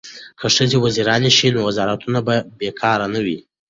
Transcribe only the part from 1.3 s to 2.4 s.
شي نو وزارتونه به